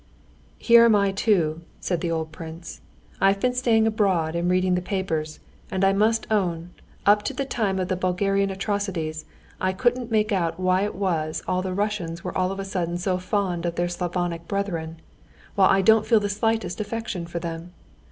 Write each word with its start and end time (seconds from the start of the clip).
"Here 0.57 0.83
am 0.85 0.95
I 0.95 1.11
too," 1.11 1.61
said 1.79 2.01
the 2.01 2.09
old 2.09 2.31
prince. 2.31 2.81
"I've 3.21 3.39
been 3.39 3.53
staying 3.53 3.85
abroad 3.85 4.35
and 4.35 4.49
reading 4.49 4.73
the 4.73 4.81
papers, 4.81 5.39
and 5.69 5.85
I 5.85 5.93
must 5.93 6.25
own, 6.31 6.71
up 7.05 7.21
to 7.21 7.35
the 7.35 7.45
time 7.45 7.77
of 7.77 7.87
the 7.87 7.95
Bulgarian 7.95 8.49
atrocities, 8.49 9.25
I 9.59 9.73
couldn't 9.73 10.09
make 10.09 10.31
out 10.31 10.59
why 10.59 10.81
it 10.85 10.95
was 10.95 11.43
all 11.47 11.61
the 11.61 11.75
Russians 11.75 12.23
were 12.23 12.35
all 12.35 12.51
of 12.51 12.59
a 12.59 12.65
sudden 12.65 12.97
so 12.97 13.19
fond 13.19 13.63
of 13.63 13.75
their 13.75 13.87
Slavonic 13.87 14.47
brethren, 14.47 14.99
while 15.53 15.69
I 15.69 15.83
didn't 15.83 16.07
feel 16.07 16.19
the 16.19 16.29
slightest 16.29 16.81
affection 16.81 17.27
for 17.27 17.37
them. 17.37 17.71